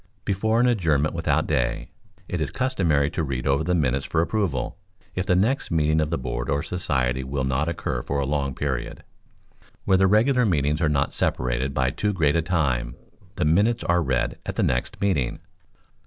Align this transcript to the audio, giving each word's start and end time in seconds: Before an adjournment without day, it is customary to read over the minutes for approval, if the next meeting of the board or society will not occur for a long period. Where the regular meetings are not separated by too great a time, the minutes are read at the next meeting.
Before 0.25 0.59
an 0.59 0.65
adjournment 0.65 1.13
without 1.13 1.45
day, 1.45 1.91
it 2.27 2.41
is 2.41 2.49
customary 2.49 3.11
to 3.11 3.23
read 3.23 3.45
over 3.45 3.63
the 3.63 3.75
minutes 3.75 4.03
for 4.03 4.19
approval, 4.19 4.79
if 5.13 5.27
the 5.27 5.35
next 5.35 5.69
meeting 5.69 6.01
of 6.01 6.09
the 6.09 6.17
board 6.17 6.49
or 6.49 6.63
society 6.63 7.23
will 7.23 7.43
not 7.43 7.69
occur 7.69 8.01
for 8.01 8.17
a 8.17 8.25
long 8.25 8.55
period. 8.55 9.03
Where 9.85 9.99
the 9.99 10.07
regular 10.07 10.43
meetings 10.43 10.81
are 10.81 10.89
not 10.89 11.13
separated 11.13 11.75
by 11.75 11.91
too 11.91 12.13
great 12.13 12.35
a 12.35 12.41
time, 12.41 12.95
the 13.35 13.45
minutes 13.45 13.83
are 13.83 14.01
read 14.01 14.39
at 14.43 14.55
the 14.55 14.63
next 14.63 14.99
meeting. 15.01 15.37